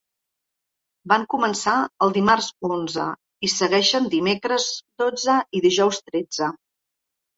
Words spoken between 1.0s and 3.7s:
Van començar el dimarts, onze, i